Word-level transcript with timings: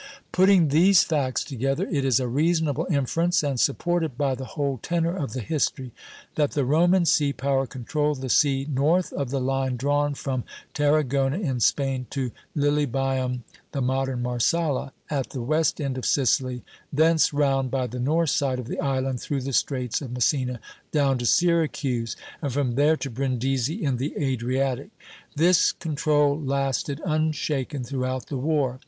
Putting 0.31 0.69
these 0.69 1.03
facts 1.03 1.43
together, 1.43 1.87
it 1.91 2.03
is 2.03 2.19
a 2.19 2.27
reasonable 2.27 2.87
inference, 2.89 3.43
and 3.43 3.59
supported 3.59 4.17
by 4.17 4.33
the 4.33 4.45
whole 4.57 4.79
tenor 4.81 5.15
of 5.15 5.33
the 5.33 5.41
history, 5.41 5.91
that 6.33 6.53
the 6.53 6.65
Roman 6.65 7.05
sea 7.05 7.33
power 7.33 7.67
controlled 7.67 8.21
the 8.21 8.27
sea 8.27 8.65
north 8.67 9.13
of 9.13 9.31
a 9.31 9.37
line 9.37 9.75
drawn 9.77 10.15
from 10.15 10.43
Tarragona 10.73 11.37
in 11.37 11.59
Spain 11.59 12.07
to 12.09 12.31
Lilybæum 12.57 13.41
(the 13.73 13.81
modern 13.83 14.23
Marsala), 14.23 14.91
at 15.11 15.29
the 15.29 15.41
west 15.43 15.79
end 15.79 15.99
of 15.99 16.07
Sicily, 16.07 16.63
thence 16.91 17.31
round 17.31 17.69
by 17.69 17.85
the 17.85 17.99
north 17.99 18.31
side 18.31 18.57
of 18.57 18.67
the 18.67 18.79
island 18.79 19.21
through 19.21 19.41
the 19.41 19.53
straits 19.53 20.01
of 20.01 20.11
Messina 20.13 20.59
down 20.91 21.19
to 21.19 21.27
Syracuse, 21.27 22.15
and 22.41 22.51
from 22.51 22.73
there 22.73 22.97
to 22.97 23.11
Brindisi 23.11 23.83
in 23.83 23.97
the 23.97 24.15
Adriatic. 24.17 24.89
This 25.35 25.71
control 25.71 26.39
lasted, 26.41 26.99
unshaken, 27.05 27.83
throughout 27.83 28.29
the 28.29 28.37
war. 28.37 28.79